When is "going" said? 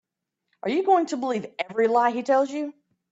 0.83-1.05